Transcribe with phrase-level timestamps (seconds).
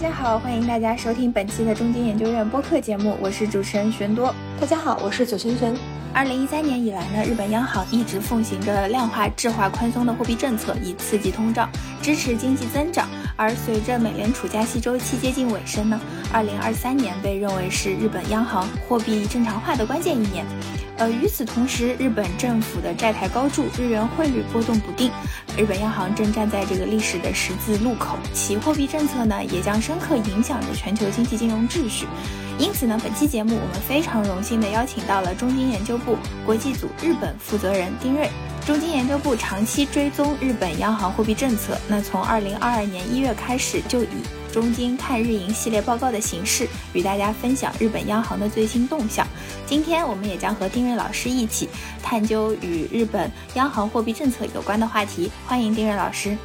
[0.00, 4.34] 家好，欢迎大家收听本期的中金研究院播客节目，我是主持人玄多。
[4.58, 5.76] 大家好，我是九泉玄。
[6.14, 11.68] 二零一三年以来呢，日本央行一直奉行着量化、质化宽松的货币政策，以刺激通胀，
[12.00, 13.06] 支持经济增长。
[13.36, 16.00] 而随着美联储加息周期接近尾声呢，
[16.32, 20.46] 二零二三年被认为是日本央行货币正常化的关键一年。
[21.00, 25.10] 呃，与此同时，日本政府的债台高筑，日元汇率波动不定，
[25.56, 32.06] 日本央行正站在这个历史的十字路口，其货币政策呢，也将深刻影响着全球经济金融秩序。
[32.58, 38.28] 因此呢，本期节目我们非常荣幸的邀请到了中金研究部国际组日本负责人丁瑞。
[38.66, 44.06] 中金研究部长期追踪日本央行货币政策，那从二零二二年一月开始就以。
[44.50, 49.26] 中金看日银系列报告的形式，与大家分享日本央行的最新动向。
[49.66, 51.68] 今天，我们也将和丁瑞老师一起
[52.02, 55.30] 探究与日本央行货币政策有关的话题。
[55.46, 56.36] 欢迎丁瑞老师。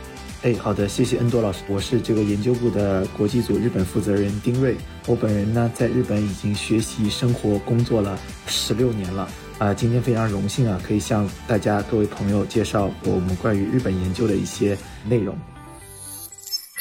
[0.44, 1.64] 哎，好的，谢谢恩多老师。
[1.67, 4.76] 我是这个研究部的国际组日本负责人丁瑞。
[5.08, 9.28] 我本人呢，在日本已经学习、生活、工作了十六年了。
[9.58, 15.36] 啊，今天非常荣幸啊，可以向大家各位朋友介绍我们关于日本研究的一些内容。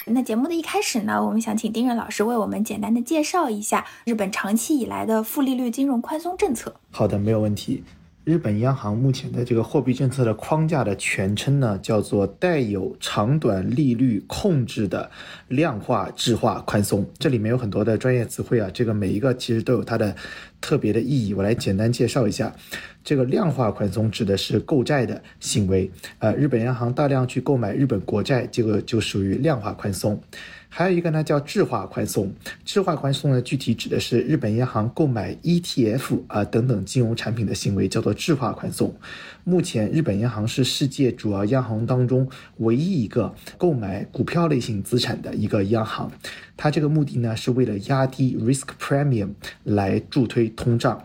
[0.07, 6.75] 那节目的一开始呢，我们想请丁润老师为我们简单的介绍一下日本长期以来的负利率金融宽松政策。
[6.91, 7.83] 好的，没有问题。
[8.25, 15.11] 日本央行目前的这个货币政策的框架的全称呢，叫做带有长短利率控制的
[15.49, 17.07] 量化质化宽松。
[17.19, 20.17] 这里面有很多的专业词汇啊，这个每一个其实都有它的
[20.59, 21.35] 特别的意义。
[21.35, 22.51] 我来简单介绍一下，
[23.05, 30.19] 这个量化宽松指的是购债的行为，呃，日本央行大量去购买日本国债，这个就属于量化宽松。
[30.77, 32.35] 还有一个呢，叫质化宽松。
[32.65, 38.93] 质化宽松呢，具体指的是日本央行购买 ETF 啊等等金融产品的行为，叫做质化宽松。
[39.45, 46.11] 目前，日本央行是世界主要央行当中唯一一个购买股票类型资产的一个央行。
[46.57, 49.29] 它这个目的呢，是为了压低 risk premium
[49.63, 51.01] 来助推通胀。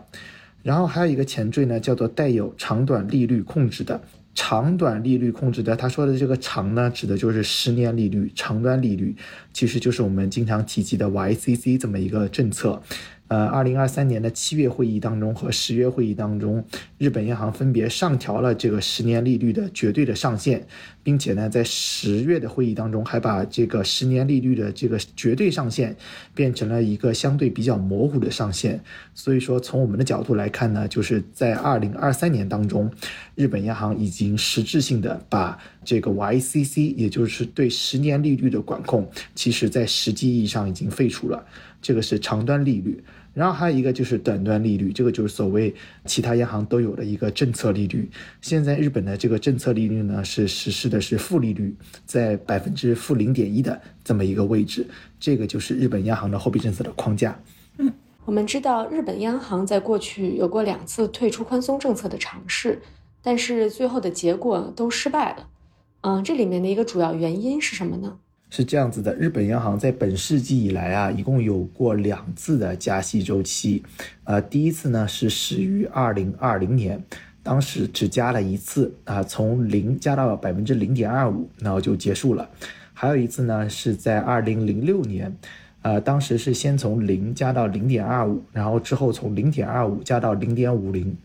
[0.64, 4.00] 然后还有一个前缀呢，叫做带有长短利率控制的。
[4.42, 9.14] 长短利率控制的，他说的这个长呢，指的就是十年利率，长端利率
[9.52, 12.82] 其实就是我们经常提及的 YCC 这么一个政策。
[13.30, 16.64] 呃，二零二三年的七月会议当中和十月会议当中，
[16.98, 20.66] 日本央行分别上调了这个十年利率的绝对的上限，
[21.04, 25.94] 并且呢，在十月的会议当中还把这个十年利率的这个绝对上限
[26.34, 28.80] 变成了一个相对比较模糊的上限。
[29.14, 32.90] 所以说，从我们的角度来看呢，就是在二零二三年当中，
[33.36, 41.46] 日本央行已经实质性的把这个 YCC，也就是对十年利率的管控，其实在实际意义上已经废除了。
[41.80, 43.00] 这个是长端利率。
[43.32, 45.74] 然后还有一个就是短端利率，这个就是所谓
[46.04, 48.10] 其他央行都有的一个政策利率。
[48.40, 51.74] 现在日本的这个政策利率呢，是实施的是负利率，
[52.04, 54.86] 在百分之负零点一的这么一个位置。
[55.18, 57.38] 这个就是日本央行的货币政策的框架。
[57.78, 57.92] 嗯，
[58.24, 62.80] 我们知道日本央行在过去有过两次退出宽松政策的尝试，
[63.22, 65.48] 但是最后的结果都失败了。
[66.02, 68.18] 嗯，这里面的一个主要原因是什么呢？
[68.52, 73.84] 是这样子的，日本央行在本世纪以来啊，一共有过两次的加息周期。
[74.24, 77.00] 呃，第一次呢是始于二零二零年，
[77.44, 82.50] 当时只加了一次啊，从零加到百分之零点二五，然后就结束了。
[82.92, 85.32] 还有一次呢是在二零零六年，
[85.82, 91.16] 呃，当时是先从零加到零点二五，然后之后从零点二五加到零点五零，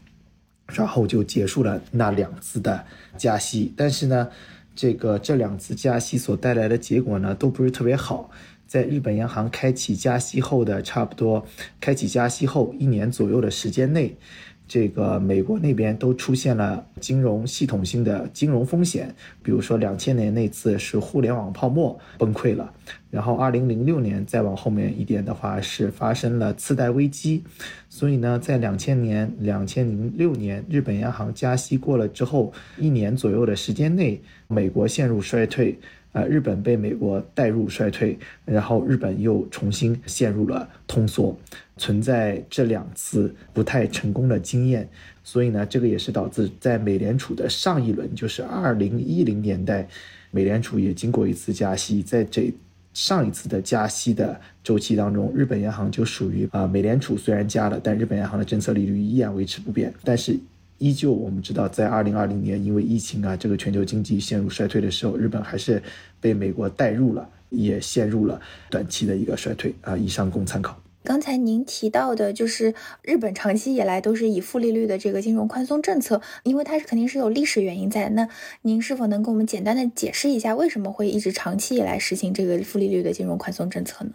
[0.68, 2.86] 然后就结束了那两次的
[3.18, 3.74] 加息。
[3.76, 4.30] 但是呢。
[4.76, 8.30] 这个这两次加息所带来的结果呢，都不是特别好。
[8.68, 11.46] 在日本央行开启加息后的差不多
[11.80, 14.18] 开启加息后一年左右的时间内。
[14.68, 22.74] 这个美国那边都出现了金融系统性的金融风险，比如说两千年那次是互联网泡沫崩溃了，
[23.12, 27.44] 然后二零零六年再往后面一点的话是发生了次贷危机，
[27.90, 35.80] 所以呢，在两千年、两千零六年日本央行加息过了之后，一年左右的时间内，美国陷入衰退。
[36.16, 41.38] 呃，日本被美国带入衰退，然后日本又重新陷入了通缩，
[41.76, 44.88] 存在这两次不太成功的经验，
[45.26, 49.86] 所以呢，这个也是导致在美联储的上一轮，就是二零一零年代，
[50.32, 52.50] 美联储也经过一次加息，在这
[52.94, 60.40] 上一次的加息的周期当中，日本央行就属于啊，美联储虽然加了，但日本央行的政策利率依然维持不变，但是。
[60.78, 65.82] 依旧，我们知道，在二零二零年，因为疫情啊，这个全球经济陷入衰退的时候，日本还是
[66.20, 68.40] 被美国带入了，也陷入了
[68.70, 69.96] 短期的一个衰退啊。
[69.96, 70.78] 以上供参考。
[71.04, 72.74] 刚才您提到的，就是
[73.04, 78.10] 日本长期以来都是以负利率的这个金融宽松政策，因为它是肯定是有历史原因在。
[78.10, 78.28] 那
[78.64, 84.12] 您是否能给我们简单的解释一下，为什么会一直长期以来实行这个负利率的金融宽松政策呢？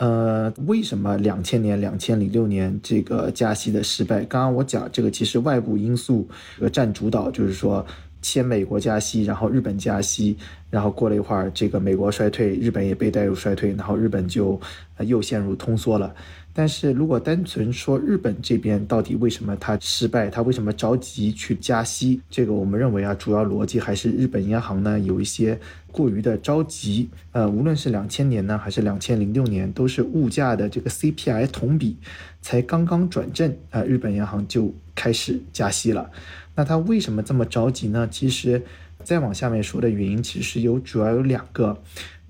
[0.00, 4.24] 呃，为什么两千年、两千零六年这个加息的失败？
[4.24, 6.26] 刚刚我讲这个其实外部因素
[6.58, 7.86] 呃占主导，就是说。
[8.22, 10.36] 先美国加息，然后日本加息，
[10.68, 14.60] 然后过了一会儿，这个美国衰退，日本也被带入衰退，然后日本就
[14.98, 16.14] 又陷入通缩了。
[16.52, 25.58] 但是如果单纯说日本这边到底为什么它失败，它为什么着急去加息，这个我们认为啊，主要逻辑还是日本央行呢有一些
[25.92, 27.08] 过于的着急。
[27.32, 31.96] 呃，无论是两千年呢，还是两千零六年，都是物价的这个 CPI 同比
[32.42, 36.10] 才刚刚转正啊，日本央行就开始加息了。
[36.56, 38.08] 那它为什么这么着急呢？
[38.10, 38.60] 其实，
[39.04, 41.80] 再往下面说的原因，其实有主要有两个。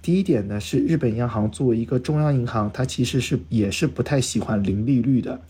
[0.03, 5.41] 第一点呢，是日本央行作为一个中央银行，它其实是也是不太喜欢零利率的，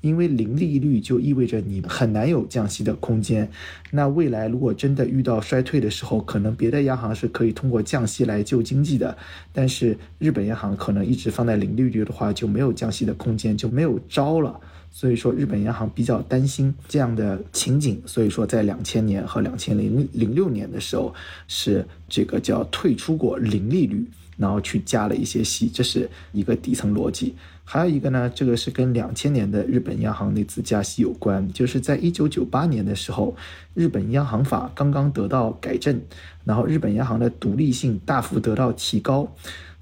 [0.00, 3.48] 因为零利率就意味着你很难有降息的空间。
[3.92, 9.16] 那未来如果真的遇到衰退的时候，可能别的央行是可以通过降息来救经济的，
[9.52, 14.60] 但是日本央行可能一直放在零利率的话，就没有降息的空间，就没有招了。
[14.94, 21.14] 所以说，日本央行比较担心这样的情景，所以说在两千年和两千零零六年的时候，
[21.48, 24.06] 是这个叫退出过零利率，
[24.36, 27.34] 然后去加了一些息，这是一个底层逻辑。
[27.64, 33.34] 还有一个呢，这个是跟两千年的日本央行那次加息有关，就是在一九九八年的时候，
[33.72, 35.98] 日本央行法刚刚得到改正，
[36.44, 39.28] 然后日本央行的独立性大幅得到提高。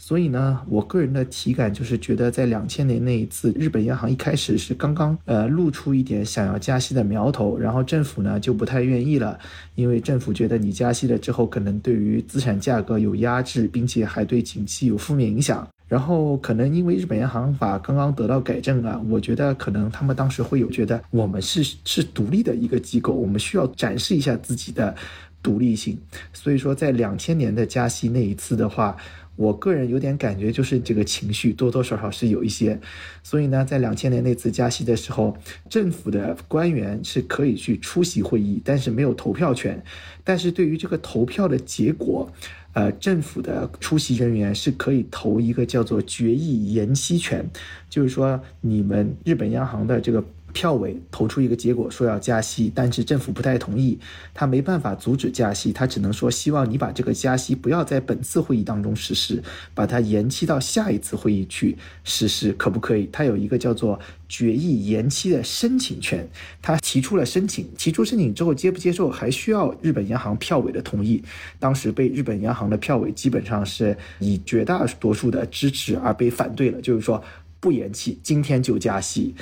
[0.03, 9.39] 所以呢，我个人的体感就是觉得，在两千年那一次，日本央行一开始是刚刚呃露出一点想要加息的苗头，然后政府呢就不太愿意了，
[9.75, 15.69] 因为政府觉得你加息了之后，可能对于资产价格有压制，并且还对景气有负面影响。
[15.87, 24.95] 然后可能因为日本央行法刚刚得到改正啊，我觉得可能他们当时会有觉得我们是是独立的一个机构，我们需要展示一下自己的
[25.43, 25.99] 独立性。
[26.33, 28.97] 所以说，在两千年的加息那一次的话。
[29.37, 32.79] 我个人有点感觉，就是这个情绪多多少少是有一些，
[33.23, 35.35] 所以呢，在两千年那次加息的时候，
[35.67, 39.83] 政府的官员是可以去出席会议，但是没有投票权。
[40.25, 42.31] 但是对于这个投票的结果，
[42.75, 47.49] 呃，政府的出席人员是可以投一个叫做决议延期权，
[47.89, 50.23] 就是说你们日本央行的这个。
[50.53, 53.99] 票委投出一个结果，说要加息，但是政府不太同意，
[54.35, 59.43] 他没办法阻止加息，他只能说希望你把这个加息不要在本次会议当中实施，
[59.75, 63.09] 把它延期到下一次会议去实施，可不可以？
[63.13, 63.99] 他有一个叫做
[64.29, 66.29] 决议延期的申请权，
[66.61, 71.23] 他提出了申请，提出申请之后接不接受，还需要日本央行票委的同意。
[71.59, 77.23] 当时被日本央行的票委基本上是以绝大多数的支持而被反对了，就是说
[77.61, 79.35] 不延期，今天就加息。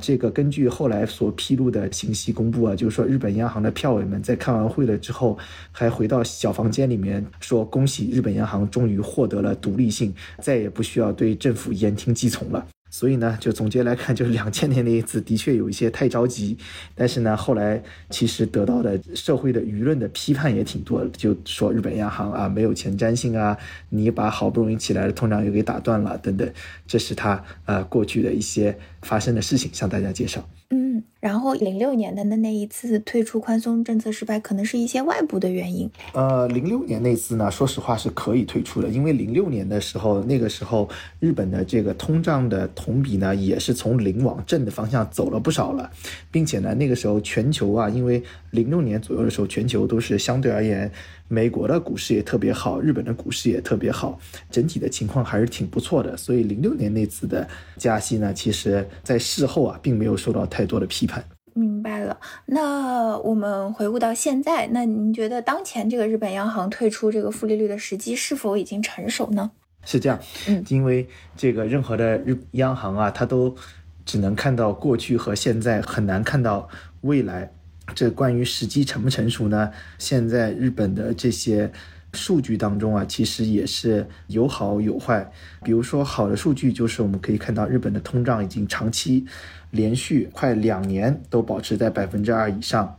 [0.00, 5.38] 这个根据后来所披露的信息公布啊，就是说日本央行的票委们在开完会了之后，
[5.70, 16.56] 还回到小房间里面说：“恭喜日本央行终于获得了独立性，再也不需要对政府言听计从了。”所以呢，就总结来看，就是两千年那一次的确有一些太着急，
[16.94, 23.58] 但是呢，后来其实得到的社会的舆论的批判也挺多，就说日本央行啊没有前瞻性啊，
[23.88, 26.48] 你把好不容易起来的通胀又给打断了等等，
[26.86, 30.44] 这是他呃过去的一些发生的事情，向大家介绍。
[30.70, 35.88] 嗯，然后零六年的那那一次退出宽松政策失败，可能是一些外部的原因。
[36.14, 40.88] 呃，零六年那次呢，说实话是可以退出的，因为零六年的时候，那个时候
[41.20, 45.88] 日本的这个通胀的同比呢，也是从零往正的方向走了不少了，
[46.32, 50.90] 并且呢，那个时候全球啊，因为零六年左右的时候，全球都是相对而言。
[51.26, 56.14] 美国的股市也特别好，日本的股市也特别好，整体的情况还是挺不错的。
[56.18, 61.24] 所以零六年那次的加息呢，其实在事后啊，并没有受到太多的批判。
[61.54, 62.18] 明白了。
[62.46, 69.50] 那我们回顾到现在，那您觉得当前这个日本央行退出这个负利率的时机是否已经成熟呢？
[69.84, 73.54] 是这样，嗯，因为这个任何的日央行啊，它都
[74.04, 76.68] 只能看到过去和现在，很难看到
[77.02, 77.52] 未来。
[77.94, 79.70] 这关于时机成不成熟呢？
[79.98, 81.70] 现在日本的这些
[82.14, 85.30] 数据当中啊，其实也是有好有坏。
[85.62, 89.26] 比如说好的数据就是我们可以看到，日本的通胀已经长期
[89.70, 92.96] 连续快两年都保持在百分之二以上，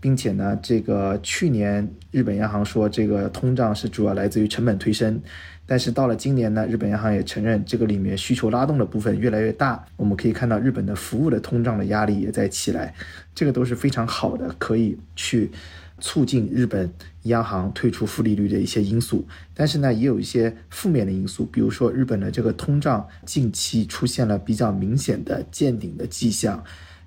[0.00, 5.20] 并且呢，这个去年日本央行说这个通胀是主要来自于成本推升。
[5.66, 9.82] 但是到了今年呢，日本央行也承认这个里面需求拉动的部分越来越大。
[9.96, 12.92] 我们可以看到日本的服务的通胀的压力也在起来，
[13.34, 15.50] 这个都是非常好的，可以去
[15.98, 16.92] 促进日本
[17.24, 19.26] 央行退出负利率的一些因素。
[19.54, 26.62] 但是呢，也有一些负面的因素，比如说日本的这个通胀近期出现了比较明显的见顶的迹象，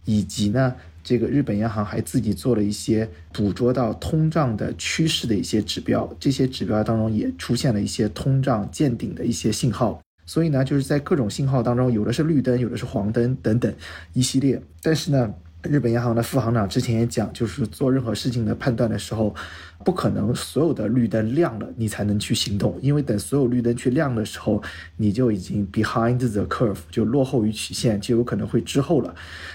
[0.06, 0.76] 以及呢。
[1.04, 10.02] 这个日本央行还自己做了一些捕捉到通胀的趋势的一些指标，这些指标当中也出现了一些通胀见顶的一些信号。
[10.26, 13.74] 所以呢，就是在各种信号当中，有的是绿灯，有的是黄灯等等
[14.12, 14.62] 一系列。
[14.82, 15.34] 但是呢，
[15.68, 19.36] 日本央行的副行长之前也讲，就是做任何事情的判断的时候。
[19.86, 24.62] 不可能所有的绿灯亮了你才能去行动，因为等所有绿灯去亮的时候，
[24.98, 29.14] 你就已经 behind the curve，就落后于曲线，就有可能会滞后了。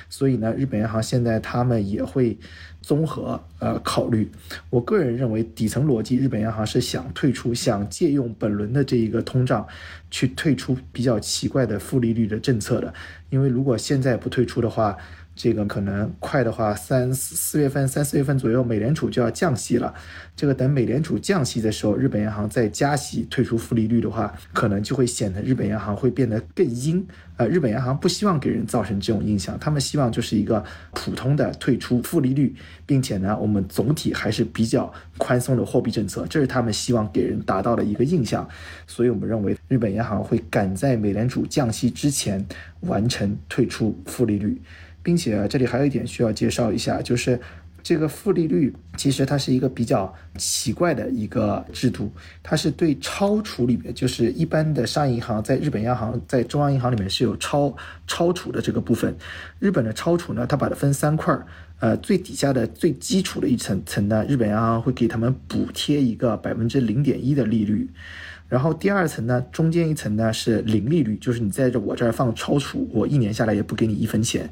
[0.08, 2.38] 所以呢，日本央行现在他们也会
[2.80, 4.30] 综合呃考虑。
[4.70, 9.66] 我个人认为底层逻辑，日本央行是想退出，想借用本轮的这一个通胀
[10.08, 12.94] 去退出比较奇怪的负利率的政策的。
[13.28, 14.96] 因为如果现在不退出的话，
[15.34, 19.92] 这个可能快的话，三四四月份、三四月份左右，美联储就要降息了。
[20.36, 27.06] 这个等美联储降息的时候，日本央行再加息退出负利率的话，可能就会显得日本央行会变得更阴。
[27.38, 30.62] 呃，日本央行不希望给人造成这种印象，他们希望就是一个
[30.92, 38.46] 普通的退出负利率，并且呢，我们总体还是比较宽松的货币政策，这是他们希望给人达到的一个印象。
[38.86, 42.44] 所以我们认为，日本央行会赶在美联储降息之前
[42.80, 44.60] 完成退出负利率。
[45.02, 47.38] 并且这里还有一点需要介绍一下，就是
[47.82, 57.74] 这个负利率其实它是一个比较奇怪的一个制度，它是对超储里面，就是一般的商业银行在日本央行在中央银行里面是有超
[58.06, 59.12] 超储的这个部分，
[59.58, 61.44] 日本的超储呢，它把它分三块儿，
[61.80, 67.90] 呃，最底下的最基础的一层层呢，日本央行会给他们补贴一个百分之零点一的利率，
[68.48, 74.48] 然后第二层呢，中间一层呢是零利率，就是你在这我这儿放超储，我一年下来也不给你一分钱。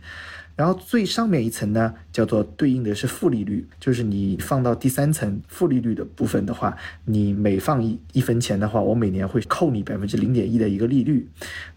[0.61, 6.76] 然后最上面一层呢，叫做对应的是负利率，就是你放到第三层负利率的部分的话，
[7.07, 11.26] 你每放一一分钱的话，我每年会扣你百分之零点一的一个利率，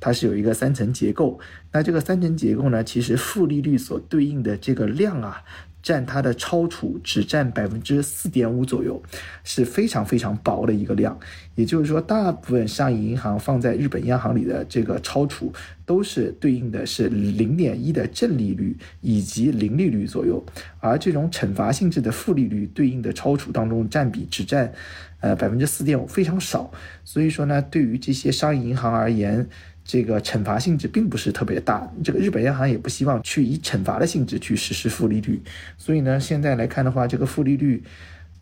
[0.01, 1.39] 它是有一个三层结构。
[1.71, 5.43] 那这个三层结构呢，其实负利率所对应的这个量啊。
[5.83, 9.03] 占它的超储只占百分之四点五左右，
[9.43, 11.19] 是非常非常薄的一个量。
[11.55, 15.53] 也就是说，大部分商业银行放在日本央行里的这个超储，
[15.85, 20.43] 都是对应的是零点一的正利率以及零利率左右。
[20.79, 24.73] 而这种惩罚性质的负利率对应的超储当中占比只占，
[25.19, 26.71] 呃百分之四点五，非常少。
[27.03, 29.47] 所以说呢，对于这些商业银行而言，
[29.85, 35.41] 这个惩罚性质并不是特别大，这个日本央行也不希望去以惩罚的性质去实施负利率，
[35.77, 37.83] 所以呢，现在来看的话，这个负利率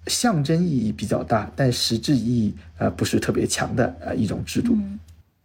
[0.07, 4.77] 象征意义比较大，但实质意义呃不是特别强的呃一种制度。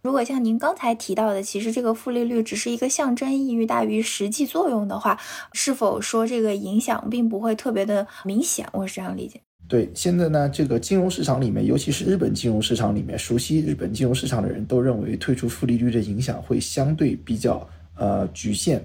[0.03, 5.19] 如果像您刚才提到的，其实这个负利率只是一个象征意义大于实际作用的话，
[5.51, 8.69] 是否说这个影响并不会特别的明显？
[8.71, 9.41] 我是这样理解。
[9.67, 18.81] 对，现在呢，这个金融市场里面，尤其是日本金融市场里面，熟悉日本金融市场的人都认为，退出负利率的影响会相对比较呃局限，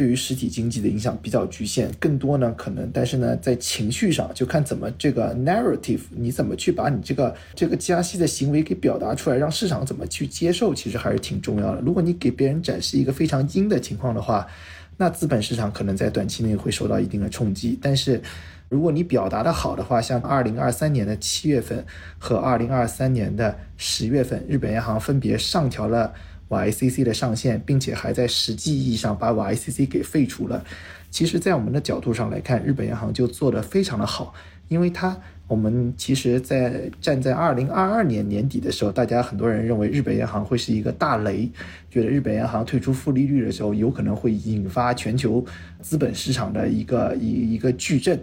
[0.00, 11.82] 对于实体经济的影响比较局限，更多呢可能，但是呢，在情绪上就看怎么这个 narrative，你怎么去把你这个这个加息的行为给表达出来，让市场怎么去接受，其实还是挺重要的。
[11.82, 14.46] 如果你给别人展示一个非常阴的情况的话，
[14.96, 18.22] 那资本市场可能在短期内会受到一定的冲击，但是。
[18.70, 21.84] 如果你表达的好的话，像二零二三年的七月份
[22.20, 26.14] 和二零二三年的十月份，日本央行分别上调了
[26.50, 30.62] YCC 的上限，并且还在实际意义上把 YCC 给废除了。
[31.10, 34.34] 其实，在我们的角度上来看，日本央行就做得非常的好，
[34.68, 35.18] 因为它。
[35.50, 41.50] 我们其实，在站在二零二二年年底的时候，大家很多人认为日本央行会是一个大雷，
[41.90, 45.44] 觉得日本央行退出负利率的时候，有可能会引发全球
[45.80, 48.16] 资本市场的一个一一个巨震。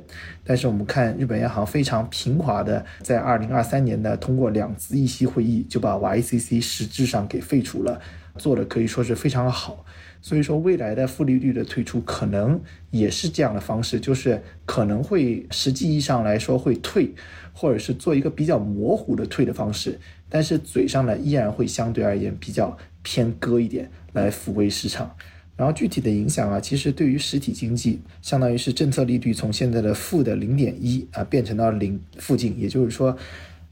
[0.46, 8.00] 但是我们看日本央行非常平滑的，在二零二三年的通过两次议息会议，就把 YCC 实质上给废除了，
[8.38, 9.84] 做的可以说是非常好。
[10.22, 12.60] 所以说，未来的负利率的退出可能
[12.92, 17.14] 也是这样的方式，就是可能会实际意义上来说会退，
[17.54, 25.16] 或者是做一个比较模糊的退的方式，但是嘴上呢依然会相对而言比较偏鸽一点来抚慰市场。
[25.56, 33.18] 然后具体的影响啊，其实对于实体经济，相当于是政策利率从现在的负的零点一啊变成到零附近，也就是说，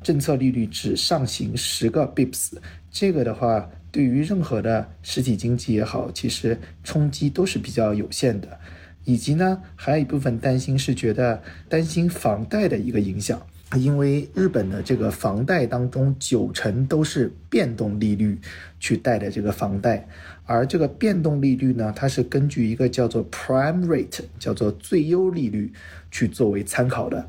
[0.01, 2.53] 政策利率只上行十个 bips，
[2.89, 3.69] 这个的话。
[3.95, 8.59] 对于任何的实体经济也好，其实冲击都是比较有限的，
[9.05, 13.41] 以及呢，还有一部分担心是觉得担心房贷的一个影响，
[13.77, 18.37] 因为日本的这个房贷当中九成都是变动利率
[18.81, 20.05] 去贷的这个房贷，
[20.43, 25.71] 而这个变动利率呢，它是根据一个叫做 prime rate，叫做最优利率
[26.11, 27.25] 去作为参考的。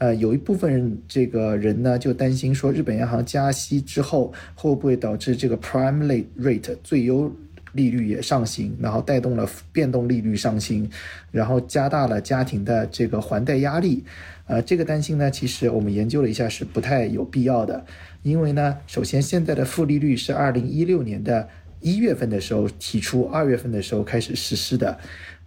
[0.00, 7.30] 呃，有一部分这个人呢，就担心说，日本央行加息之后，会不会导致这个 prime rate 最优
[7.74, 10.88] 利率也上行，然后带动了变动利率上行，
[11.30, 14.02] 然后加大了家庭的这个还贷压力。
[14.46, 17.84] 呃，这个担心呢，其实我们研究了一下是不太有必要的，
[18.22, 21.46] 因为呢，首先现在的负利率是二零一六年的
[21.80, 24.98] 一月份的时候提出，二月份的时候开始实施的，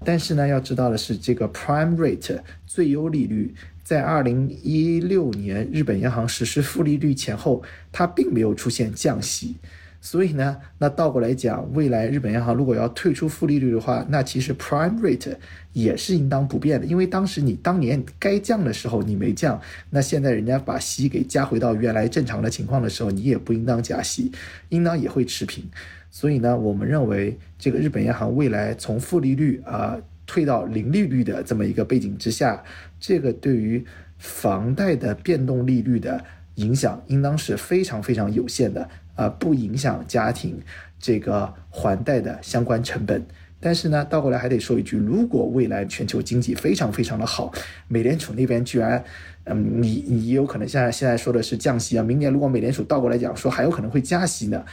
[0.05, 7.61] 但是呢，要知道的是，这个 prime rate 最优利率在二零一六年日本央行实施负利率前后，
[7.91, 9.55] 它并没有出现降息。
[9.99, 15.33] 所以呢，那倒过来讲，未来日本央行如果要退出负利率的话，那其实 prime rate
[15.71, 19.57] 也是应当不变的，因为当时你当年该降的时候你没降，
[19.89, 24.29] 那现在人家把息给加回到原来正常的情况的时候，你也不应当加息，
[24.67, 25.63] 应当也会持平。
[26.11, 29.97] 所以呢，我们认为这个日本央行未来从负利率啊
[30.33, 32.63] 退到零利率的这么一个背景之下，
[32.99, 33.85] 这个对于
[34.17, 36.25] 房贷的变动利率的
[36.55, 38.89] 影响应当是非常非常有限的。
[39.13, 40.59] 啊，不影响家庭
[40.97, 43.23] 这个还贷的相关成本。
[43.59, 47.53] 但是呢，倒过来还得说一句，如果未来全球经济非常非常的好，
[47.87, 49.03] 美联储那边居然，
[49.43, 54.65] 嗯，你你有可能现在现在说的是降息啊，明年如果美联储倒过来讲说还有可能会加息呢，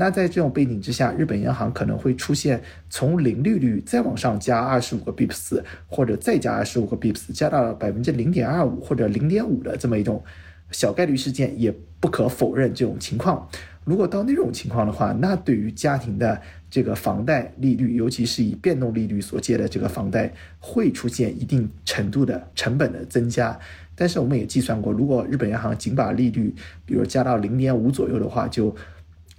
[0.00, 10.22] 那在这种背景之下，日本央行可能会出现从零利率再往上加二十五个 bips，或者再加二十五个 bips，加到百分之零点二五或者零点五的这么一种
[10.70, 13.48] 小概率事件，也不可否认这种情况。
[13.82, 16.40] 如果到那种情况的话，那对于家庭的
[16.70, 23.58] 这个房贷利率，尤其是以变动利率所借的这个房贷，会出现一定程度的成本的增加。
[23.96, 26.54] 但是我们也计算过，如果日本央行仅把利率，
[26.86, 28.72] 比如加到零点五左右的话，就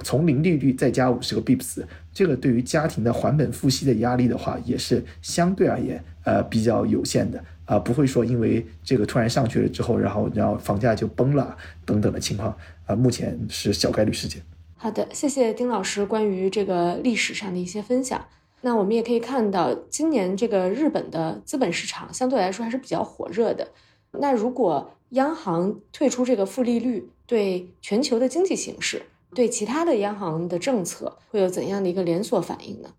[0.04, 12.56] 从零利率再加五十个 bips，这个对于家庭的还本付息的压力的话，也是相对而言呃比较有限的啊，不会说因为这个突然上去了之后，然后然后房价就崩了等等的情况。
[12.86, 14.42] 啊，目前是小概率事件。
[14.76, 18.26] 好的，谢谢丁老师关于这个历史上的一些分享。
[18.62, 23.68] 那我们也可以看到，今年这个日本的资本市场相对来说还是比较火热的。
[24.12, 32.90] 那如果央行退出这个负利率，对全球的经济形势，对其他的央行的政策会有怎样的一个连锁反应呢？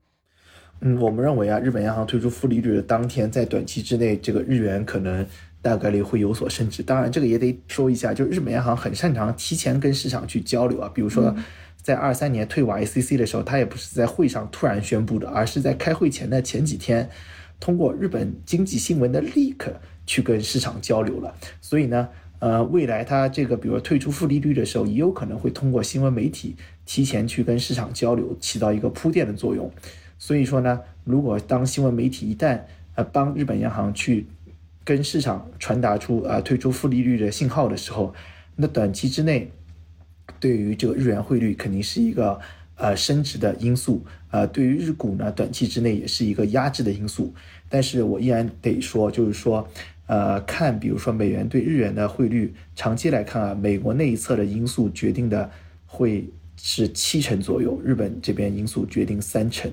[0.81, 5.27] 嗯，我们认为啊，日本央行推出负利率的当天，在短期之内，这个日元可能。
[5.63, 10.91] 大概率会有所升值，当然这个也得说一下，就日本央行很擅长提前跟市场去交流啊。
[10.95, 11.37] 比如说，
[11.83, 17.11] 在二三年退往 A C C 的时候，他也不是在会上突然宣布的，而是在开会前的前几天，
[17.61, 19.71] 通过日本经济新闻的 leak
[20.07, 21.35] 去跟市场交流了。
[21.61, 22.09] 所以呢，
[22.41, 29.71] 呃，未来它这个比如退出负利率的时候，也有可能会通过新闻媒体提前去跟市场交流，起到一个铺垫的作用。
[30.19, 32.63] 所以说呢，如果当新闻媒体一旦
[32.95, 34.27] 呃帮日本央行去
[34.85, 38.15] 跟市场传达出啊退出负利率的信号的时候，
[38.57, 39.51] 那短期之内，
[40.39, 42.41] 对于这个日元汇率肯定是一个
[42.77, 47.35] 呃升值的因素，呃，对于日股呢，短期之内也是一个压制的因素。
[47.69, 49.69] 但是我依然得说，就是说，
[50.11, 55.49] 呃，看比如说美元对日元的汇率，长期来看啊，美国那一侧的因素决定的
[55.87, 59.71] 会是七成左右，日本这边因素决定三成，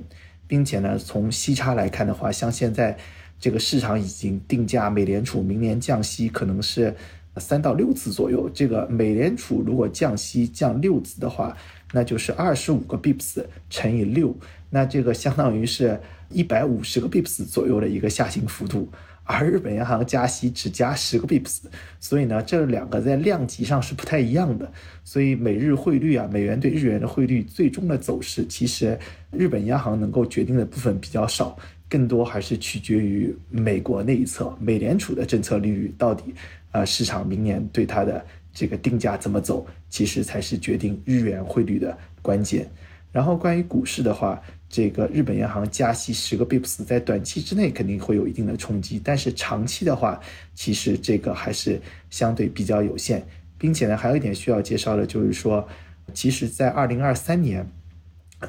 [0.48, 2.96] 并且呢，从息差来看的话，像现在。
[3.40, 6.92] 这个市场已经定价，美联储明年降息可能是
[7.36, 8.50] 三到六次左右。
[8.52, 11.56] 这个美联储如果降息降六次的话，
[11.94, 14.36] 那就是二十五个 bips 乘以六，
[14.72, 18.90] 那这个相当于是一百五十个 bips 左右的一个下行幅度。
[19.28, 21.64] 而日本央行加息只加十个 bips，
[22.00, 24.72] 所以呢，这两个在量级上是不太一样的。
[25.04, 28.98] 所以美日汇率啊，美元对日元的汇率最终的走势，其实
[29.32, 31.58] 日本央行能够决定的部分比较少。
[31.90, 36.34] 更多还是取决于美国那一侧，美联储的政策利率到底，
[36.72, 42.70] 呃，市场明年对它的这个定价怎么走，其实才是决定日元汇率的关键。
[43.14, 50.20] 然后关于股市的话，这个日本央行加息十个 bips，在短期之内肯定会有一定的冲击，但是长期的话，
[50.54, 53.24] 其实这个还是相对比较有限，
[53.58, 55.68] 并且呢，还有一点需要介绍的就是说，
[56.14, 57.70] 其实，在二零二三年，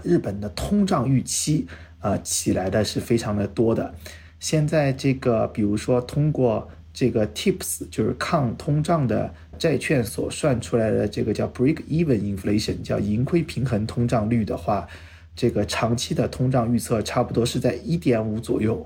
[0.03, 1.67] 日本的通胀预期。
[2.01, 3.93] 呃，起来的是非常的多的。
[4.39, 14.87] 现在这个，比如说通过这个 TIPS，就是抗通胀的债券所算出来的这个叫 Break-even inflation，叫盈亏平衡通胀率的话，
[15.39, 18.85] 这个长期的通胀预测差不多是在一点五左右。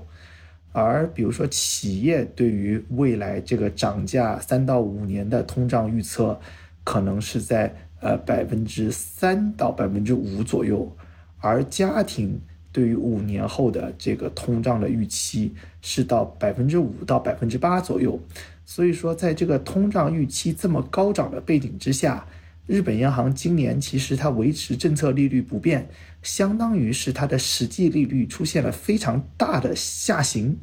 [0.71, 6.39] 而比如说企业对于未来这个涨价三到五年的通胀预测，
[6.83, 10.95] 可能是在呃百分之三到百分之五左右，
[11.39, 12.39] 而家庭。
[12.73, 18.19] 对于五年后的这个通胀的预期是到百分之五到百分之八左右，
[18.65, 22.25] 所以说在这个通胀预期这么高涨的背景之下，
[22.65, 25.89] 日本央行今年其实它维持政策利率不变，
[26.21, 30.57] 相当于是它的实际利率出现了非常大的下行，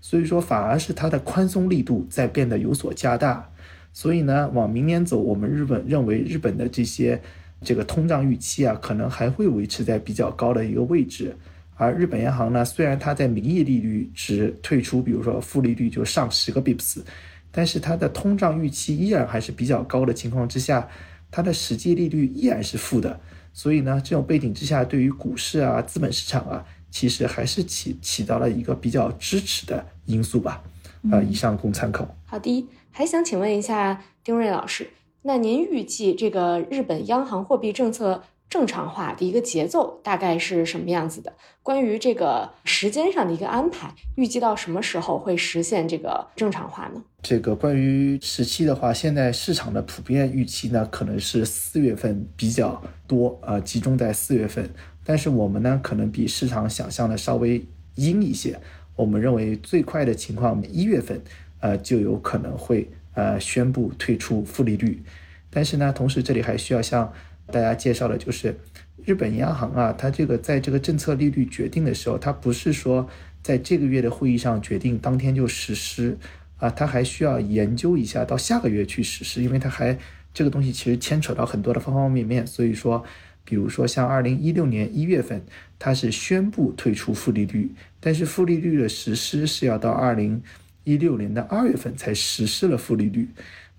[0.00, 3.50] 所以说反而是它的宽松力度在变得有所加大。
[3.92, 7.20] 所以呢，往明年走，我们日本认为日本的这些
[7.62, 11.36] 这个通胀预期啊，可能还会维持在比较高的一个位置。
[11.76, 17.02] 而日本央行呢，虽然它在名义利率值退出，比如说负利率就上十个 bips，
[17.50, 20.88] 但是它的通胀预期依然还是比较高的情况之下，
[21.32, 23.18] 它的实际利率依然是负的。
[23.52, 30.62] 所以呢，这种背景之下，对于股市啊、资本市场啊，其实还是起起到了一个比较支持的因素吧。
[31.10, 32.06] 呃，以上供参考。
[32.26, 34.88] 好的，还想请问一下丁瑞老师，
[35.22, 41.32] 那您预计这个日本央行货币政策正常化的一个节奏大概是什么样子的？
[41.62, 47.02] 关于这个时间上的一个安排，预计到什么时候会实现这个正常化呢？
[47.22, 54.68] 这个关于时期的话，现在市场的普遍预期呢，可能是四月份比较多，呃，集中在四月份。
[55.02, 58.60] 但是我们呢，可能比市场想象的稍微阴一些。
[58.94, 61.18] 我们认为最快的情况，一月份，
[61.60, 65.02] 呃，就有可能会呃宣布退出负利率。
[65.48, 67.10] 但是呢，同时这里还需要向
[67.52, 68.56] 大家介绍的就是，
[69.04, 73.06] 日本央行啊，它这个在这个政策利率决定的时候，它不是说
[73.42, 76.16] 在这个月的会议上决定当天就实施
[76.56, 79.96] 啊，它还需要研究一下到下个月去实施，因为它还
[80.32, 83.04] 这个东西其实牵扯到很多的方方面面，所以说。
[83.44, 85.42] 比如说，像二零一六年一月份，
[85.76, 90.40] 它是宣布退出负利率，但是负利率的实施是要到二零
[90.84, 93.28] 一六年的二月份才实施了负利率。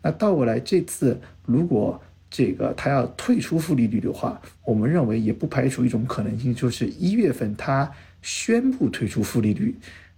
[0.01, 1.99] 那倒过来，这次如果
[2.33, 7.89] 这个他要退出负利率的话，我们认为也不排除一种可能性，就是一月份他
[8.23, 9.75] 宣布退出负利率，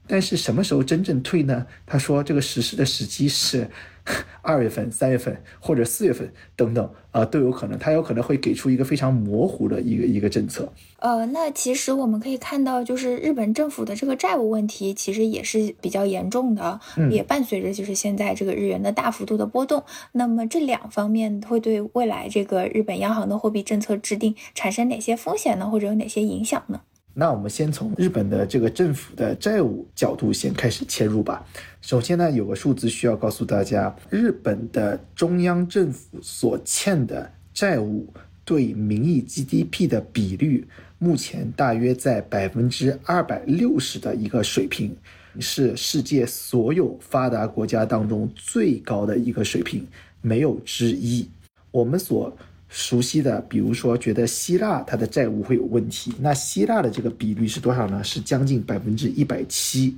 [0.07, 1.67] 但是什么时候真正退呢？
[1.85, 3.69] 他说这个实施的时机是。
[4.41, 10.71] 二月份、三月份或者四月份等等啊，都有可能，它有可能会给出一个非常模糊的一个一个政策。
[10.99, 19.83] 呃，那其实我们可以看到，就是日本政府的这个债务问题，其实也是比较严重的，也伴随着就是现在这个日元的大幅度的波动。
[20.11, 25.67] 那么这两方面会对未来这个日本央行的货币政策制定产生哪些风险呢？
[25.69, 26.81] 或者有哪些影响呢？
[27.17, 31.47] 那我们先从日本的这个政府的债务角度先开始切入吧。
[31.81, 38.05] 首先呢，有个数字需要告诉大家，日本的中央政府所欠的债务
[38.43, 40.67] 对名义 GDP 的比率，
[40.99, 44.93] 目前大约在百分之二百六十的一个水平，
[45.39, 49.87] 是世界所有发达国家当中最高的一个水平，
[50.21, 51.25] 没有之一。
[51.71, 52.35] 我们所
[52.77, 58.03] 熟悉的，比如说觉得希腊它的债务会有问题，那希腊的这个比率是多少呢？
[58.03, 59.95] 是将近百分之一百七。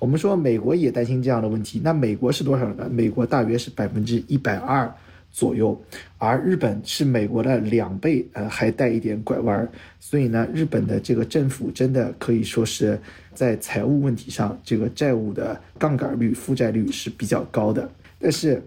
[0.00, 2.88] 我们说美国也担心这样的问题，那美国是多少呢？
[2.90, 4.92] 美国大约是百分之一百二
[5.30, 5.80] 左右，
[6.18, 9.68] 而日本是美国的两倍，呃，还带一点拐弯。
[10.00, 13.00] 所以呢，日本的这个政府真的可以说是
[13.32, 18.60] 在财务问题上，这个债务的杠杆率、负债率是比较高的，但是。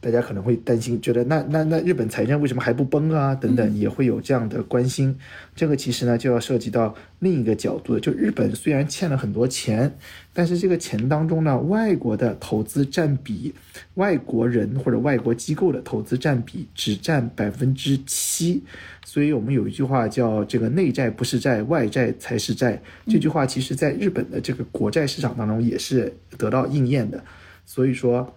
[0.00, 3.34] 大家可能会担心，觉得那那那日本财政为什么还不崩啊？
[3.34, 5.18] 等等，也会有这样的关心。
[5.56, 9.98] 这个其实呢，就要涉及到另一个角度，就日本虽然欠了很多钱，
[10.32, 13.52] 但是这个钱当中呢，外国的投资占比，
[13.94, 18.62] 外国人或者外国机构的投资占比只占百分之七。
[19.04, 22.80] 所以我们有一句话叫“这个内债不是债，外债才是债”。
[23.08, 27.20] 这句话其实在日本的这个国债市场当中也是得到应验的。
[27.66, 28.32] 所以说。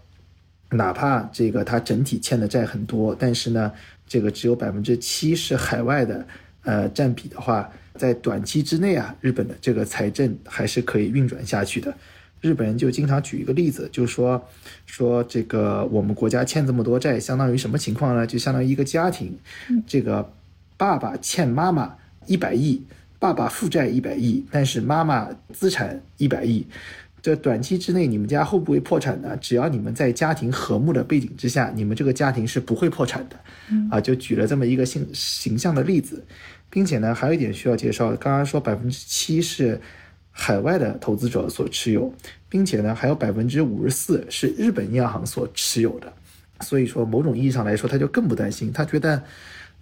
[0.72, 3.72] 哪怕这个它整体欠的债很多，但是呢，
[4.08, 6.26] 这个只有百分之七是海外的，
[6.64, 11.94] 呃，占比的话，在短期之内啊，日本的这个财政还是可以运转下去的。
[12.40, 14.42] 日本人就经常举一个例子，就是说，
[14.86, 18.26] 说这个我们国家欠这么多债，相当于什么情况呢？
[18.26, 19.38] 就相当于一个家庭，
[19.86, 20.34] 这个
[20.78, 22.82] 爸爸欠妈妈一百亿，
[23.20, 26.66] 爸爸负债一百亿，但是妈妈资产一百亿。
[27.22, 29.38] 这短期之内，你们家会不会破产呢？
[29.38, 33.40] 只要你们在家庭和睦的背景之下，你们这个家庭是不会破产的。
[33.92, 36.26] 啊，就举了这么一个形形象的例子，
[36.70, 39.80] 并且呢，还有一点需要介绍，刚刚说百分之七是
[40.32, 42.12] 海外的投资者所持有，
[42.50, 46.12] 并且呢，还有百分之五十四是日本央行所持有的。
[46.62, 49.22] 所以说，某种意义上来说，他就更不担心，他觉得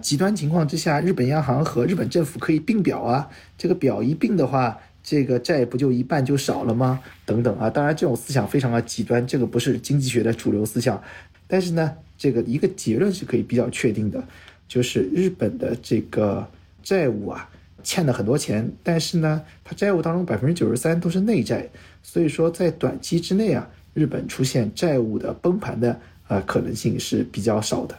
[0.02, 4.78] 极端情况之下，日本央行和日本政府可以并表啊，这个表一并的话。
[5.02, 7.00] 这个债不就一半就少了吗？
[7.26, 11.02] 等等啊，当然这种思想非常的极端，这个不是经济学的主流思想。
[11.48, 14.24] 但是呢，这个一个结论是可以比较确定的，
[14.68, 16.48] 就是日本的这个
[16.84, 17.50] 债务啊，
[17.82, 21.68] 欠了很多钱，但是呢，它债务当中百分之九十三都是内债，
[22.04, 27.98] 所以说在短期之内啊，日本出现债务的崩盘的呃可能性是比较少的。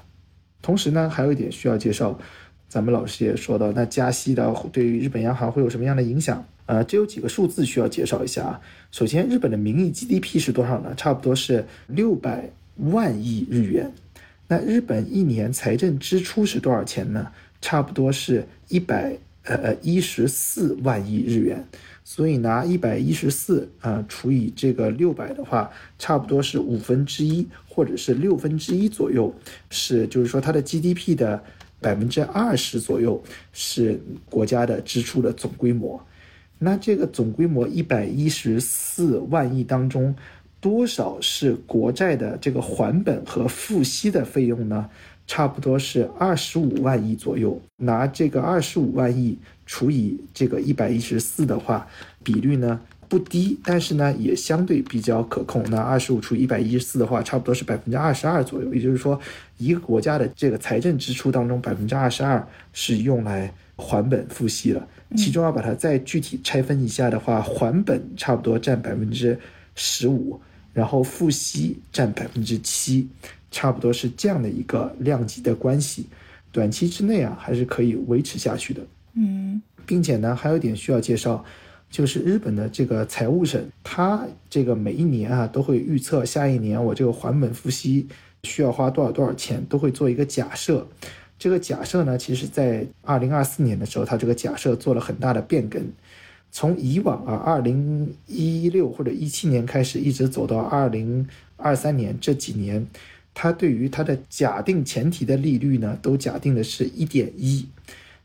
[0.62, 2.16] 同时呢，还有一点需要介绍，
[2.68, 6.46] 咱们老师也说到，那加息的对于日本央行会有什么样的影响？
[6.70, 8.60] 呃，这有几个数字需要介绍一下啊。
[8.92, 10.94] 首先，日本的名义 GDP 是多少呢？
[10.96, 13.92] 差不多是六百万亿日元。
[14.46, 17.26] 那日本一年财政支出是多少钱呢？
[17.60, 21.66] 差不多是一百呃呃一十四万亿日元。
[22.04, 29.34] 所以拿一百一十四啊除以这个六百的话，差不多是五分之一或者是六分之一左右，
[29.70, 31.42] 是就是说它的 GDP 的
[31.80, 33.20] 百分之二十左右
[33.52, 36.00] 是国家的支出的总规模。
[36.62, 40.14] 那这个总规模一百一十四万亿当中，
[40.60, 44.88] 多少是国债的这个还本和付息的费用呢？
[45.26, 47.58] 差不多是二十五万亿左右。
[47.76, 51.86] 拿这个二十五万亿除以这个一百一十四的话，
[52.22, 55.64] 比率呢不低，但是呢也相对比较可控。
[55.70, 58.74] 那二十五除以一百一十四的话，差不多是百分之二十二左右。
[58.74, 59.18] 也就是说，
[59.56, 64.86] 一个国家的这个财政支出当中，百分之二十二是用来还本付息了。
[65.16, 69.38] 其中要把它再具体拆分一下的话，还本差不多占百分之
[69.74, 70.40] 十五，
[70.72, 73.08] 然后付息占百分之七，
[73.50, 76.06] 差不多是这样的一个量级的关系。
[76.52, 78.80] 短期之内啊，还是可以维持下去的。
[79.14, 81.44] 嗯，并且呢，还有一点需要介绍，
[81.90, 88.06] 就是日本的这个财务省，它这个每一年啊都会预测下一年我这个还本付息
[88.44, 90.86] 需要花多少多少钱，都会做一个假设。
[91.40, 95.82] 这个假设呢，其实在二零二四年的时候，它这个假设做了很大的变更。
[96.52, 101.26] 从以往啊，二零一六或者一七年开始，一直走到二零
[101.56, 102.86] 二三年这几年，
[103.32, 107.66] 它对于它的假定前提的利率呢，都假定的是一点一。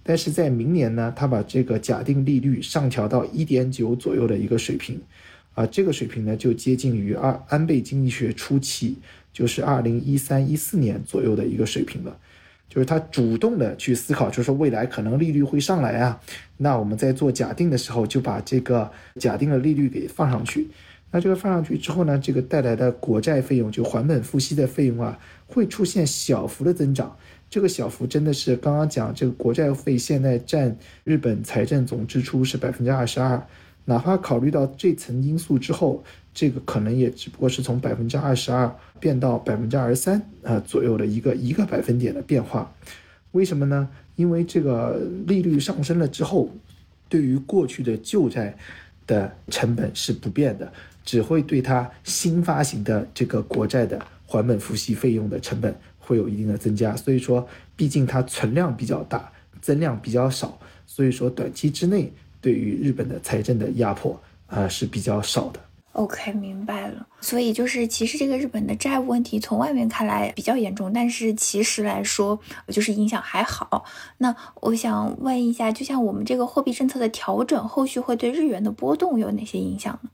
[0.03, 4.99] 但是在明年呢，它把这个假定利率上调到一点九左右的一个水平，
[5.53, 8.97] 啊，这个水平呢就接近于二安倍经济学初期，
[9.31, 12.17] 就是二零一三一四年左右的一个水平了。
[12.75, 16.19] 就是他主动的去思考，就是说未来可能利率会上来啊，
[16.57, 20.67] 那我们在做假定的时候就把这个假定的利率给放上去。
[21.09, 27.15] 那这个放上去之后呢，这个带来的国债费用就还本付息的费用啊，会出现小幅的增长。
[27.49, 33.41] 这个小幅真的是刚刚讲，这个国债费现在占日本财政总支出是百分之二十二，
[33.85, 36.03] 哪怕考虑到这层因素之后。
[36.37, 38.69] 这个可能也只不过是从百分之二十二
[38.99, 42.69] 变到百分之二十三啊左右的一个一个百分点的变化，
[43.31, 43.87] 为什么呢？
[44.17, 46.49] 因为这个利率上升了之后，
[47.07, 48.53] 对于过去的旧债
[49.07, 50.73] 的成本是不变的，
[51.05, 56.93] 只会对它新发行的这个国债的还本付息费用的成本会有一定的增加。
[56.97, 62.11] 所以说，毕竟它存量比较大，增量比较少，所以说短期之内
[62.45, 65.59] 对于日本的财政的压迫啊是比较少的。
[65.93, 67.07] OK，明白了。
[67.19, 73.83] 所以就是，其实这个日本的债务问题从外面看来比较严重，但是其实来说，就是影响还好。
[74.19, 80.09] 那我想问一下，就像我们这个货币政策的调整，后续会对日元的波动有哪些影响呢？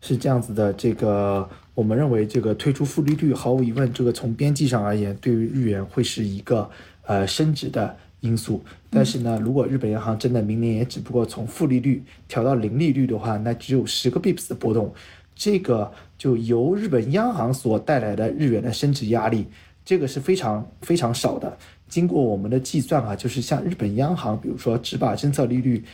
[0.00, 6.70] 是这样子的，这个我们认为，这个退出负利率，毫无疑问，这个从边际上而言，对于日元会是一个
[7.06, 7.96] 呃升值的。
[8.22, 14.92] 因素，但是呢，如果日本央行真的明年也只不过从负利率调到零利率的话，那只有十个 bips 的波动，
[15.34, 19.46] 这个就由日本央行所带来的日元的升值压力，
[19.84, 21.58] 这个是非常非常少的。
[21.88, 25.84] 经过我们的计算啊，就是像日本央行，比如说只把政策利率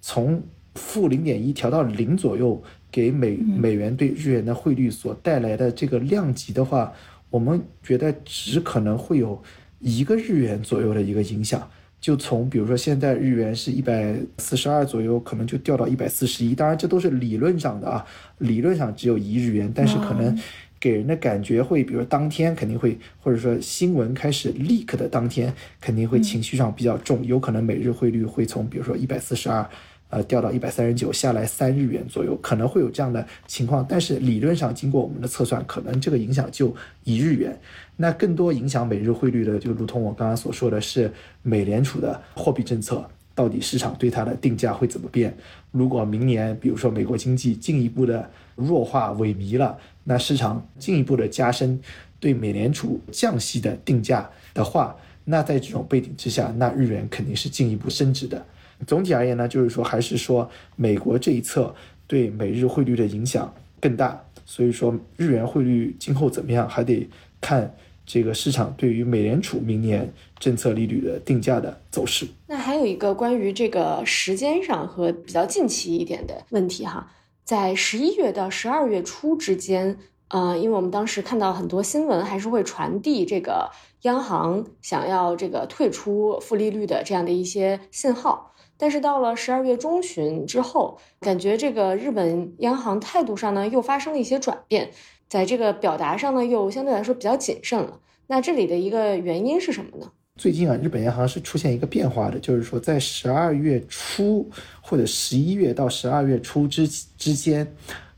[0.00, 0.42] 从
[0.74, 6.92] 负零点一调到零左右，给美美元对日元的汇率所带来的这个量级的话，
[7.30, 9.40] 我们觉得只可能会有
[9.78, 11.70] 一个日元左右的一个影响。
[11.98, 16.54] 就从比如说现在日元是一百四十二左右，可能就掉到一百四十一。
[16.54, 18.04] 当然这都是理论上的啊，
[18.38, 20.38] 理论上只有一日元，但是可能
[20.78, 29.68] 给人的感觉会，比如当天肯定会，或者说新闻开始 leak 的当天，肯定会情绪上比较重，有可能每日汇率会从比如说一百四十二。
[30.08, 33.84] 呃，掉到一百三十九，下来三日元左右，可能会有这样的情况。
[33.88, 37.58] 但是理论上，经过我们的测算，可能这个影响就一日元。
[37.96, 41.10] 那更多影响每日汇率的，就如同我刚刚所说的是，
[41.42, 45.36] 美联储的货币政策到底市场对它的定价会怎么变？
[45.72, 51.80] 如果明年，比如说美国经济进一步的弱化萎靡了，那市场进一步的加深
[52.20, 58.44] 对美联储降息的定价的话，那在这种背景之下，那日元肯定是进一步升值的。
[58.86, 61.74] 总体而言呢，就是说还是说美国这一侧
[62.06, 67.08] 对美日汇率的影响更大，所以说日元汇率今后怎么样，还得
[67.40, 67.74] 看
[68.06, 72.26] 这个市场对于美联储明年政策利率的定价的走势。
[72.46, 77.10] 那还有一个关于这个时间上和比较近期一点的问题哈，
[77.44, 83.70] 在十一月到十二月初之间，呃，因为我们当时看到很多新闻，还是会传递这个
[84.02, 88.52] 央行想要这个退出负利率的这样的一些信号。
[88.78, 94.90] 但是到了十二月中旬之后，感觉这个日本央行态度上呢又发生了一些转变，
[95.28, 98.00] 在这个表达上呢又相对来说比较谨慎了。
[98.26, 100.10] 那这里的一个原因是什么呢？
[100.36, 107.66] 最近啊，日本央行是出现一个变化的，就是说在十二月初或者十一月到十二月初之之间。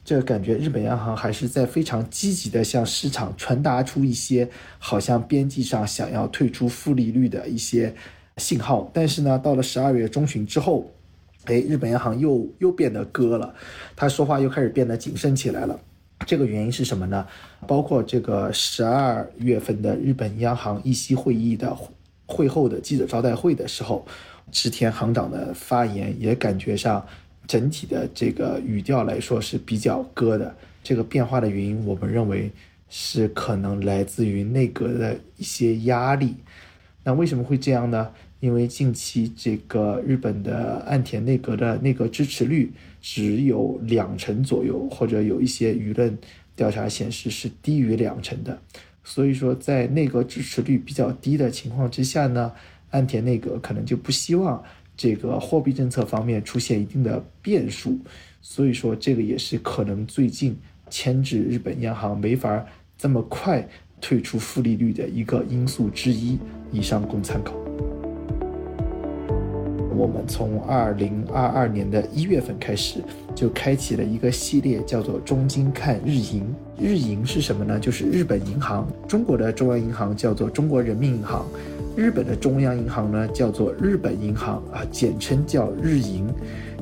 [0.04, 7.94] 这感觉，日本央行还是在非常积极的向市场传达出一些好像边际上想要退出负利率的一些
[8.38, 8.90] 信号。
[8.94, 10.90] 但是呢，到了十二月中旬之后，
[11.44, 13.54] 哎，日本央行又又变得鸽了，
[13.94, 15.78] 他说话又开始变得谨慎起来了。
[16.26, 17.26] 这个原因是什么呢？
[17.66, 21.76] 包括这个十二月份的日本央行议息会议的
[22.26, 24.06] 会后的记者招待会的时候，
[24.52, 27.06] 池田行长的发言也感觉上。
[27.46, 30.54] 整体的这个语调来说是比较鸽的，
[30.84, 32.52] 这个变化的原因，我们认为
[32.90, 36.34] 是可能来自于内阁的一些压力。
[37.04, 38.10] 那为什么会这样呢？
[38.40, 46.16] 因为近期这个日本的岸田内阁的内阁支持率只有两成左右，或者有一些舆论
[46.54, 48.60] 调查显示是低于两成的。
[49.02, 52.52] 所以说，在内阁支持率比较低的情况之下呢，
[52.90, 54.62] 岸田内阁可能就不希望。
[54.96, 57.96] 这个货币政策方面出现一定的变数，
[58.42, 60.56] 所以说这个也是可能最近
[60.90, 63.68] 牵制日本央行没法这么快
[64.00, 66.36] 退出负利率的一个因素之一。
[66.72, 67.67] 以上供参考。
[69.98, 73.00] 我们从二零二二年的一月份开始
[73.34, 76.44] 就开启了一个系列，叫做“中金看日银”。
[76.78, 77.80] 日银是什么呢？
[77.80, 78.86] 就是日本银行。
[79.08, 81.44] 中国的中央银行叫做中国人民银行。
[81.96, 86.28] 日本的中央银行呢，叫做日本银行啊，简称叫日银，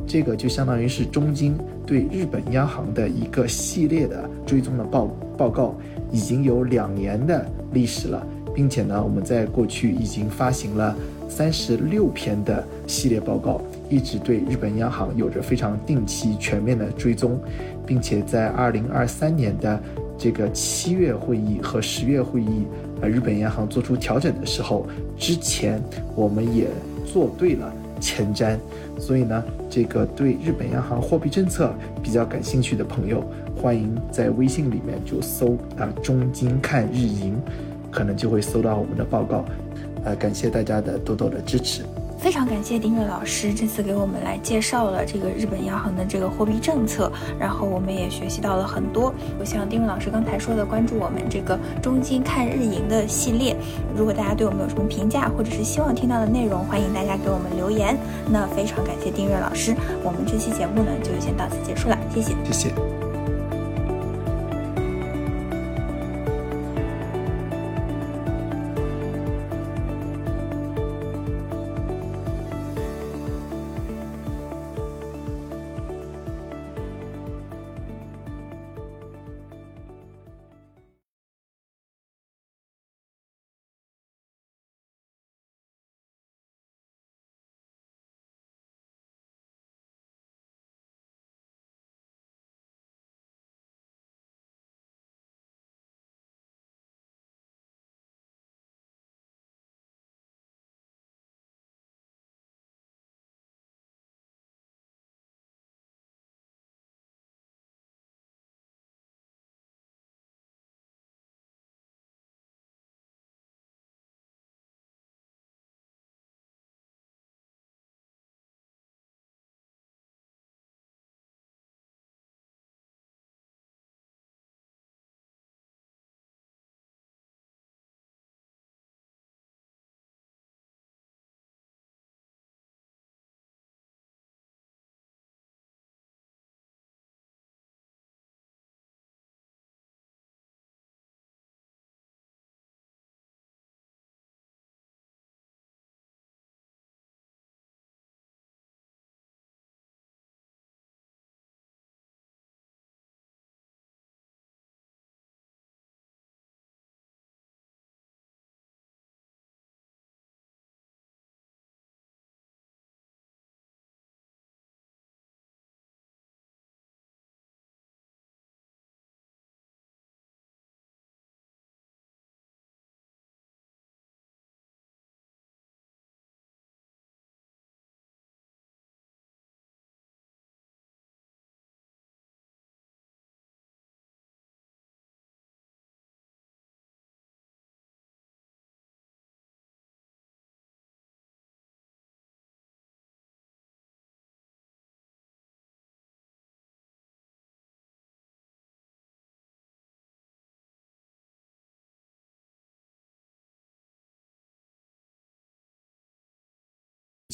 [0.06, 5.06] 这个就相当于是中金对日本央行的一个系列的追踪的报
[5.38, 5.74] 报告，
[6.12, 10.96] 已经有两年的历史了，并且呢，我们在过去已经发行了
[11.28, 17.38] 三十六篇的系列报告，一直对日本央行有着非常定期全面的追踪，
[17.86, 19.78] 并且在二零二三年的
[20.16, 22.64] 这个七月会议和十月会议。
[23.02, 24.86] 呃日本央行做出调整的时候，
[25.18, 25.78] 之前
[26.14, 26.66] 我们也
[27.04, 28.56] 做对了前瞻，
[28.98, 33.22] 所以呢，这个对日本央行货币政策比较感兴趣的朋友，
[33.54, 37.36] 欢迎在微信里面就搜啊“中金看日银”，
[37.96, 39.42] 可能就会搜到我们的报告。
[40.04, 41.82] 呃，感谢大家的多多的支持。
[42.18, 49.12] 非常感谢丁月老师这次给我们来介绍了这个日本央行的这个货币政策，然后我们也学习到了很多。
[49.38, 53.56] 我像丁月老师刚才说的，关注我们这个中金看日银的系列。
[53.96, 57.96] 如果大家对我们有什么评价，或者是希望听到的内容，欢迎大家给我们留言。
[58.30, 62.95] 那非常感谢丁月老师，我们这期节目呢就先到此结束了，谢谢，谢谢。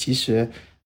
[0.03, 0.49] 其实